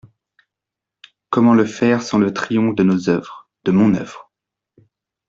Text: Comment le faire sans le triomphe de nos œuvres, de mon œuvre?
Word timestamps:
Comment 1.29 1.53
le 1.53 1.63
faire 1.63 2.01
sans 2.01 2.17
le 2.17 2.33
triomphe 2.33 2.73
de 2.73 2.81
nos 2.81 3.07
œuvres, 3.07 3.47
de 3.65 3.71
mon 3.71 3.93
œuvre? 3.93 4.31